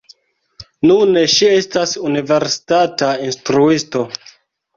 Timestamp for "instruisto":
3.27-4.05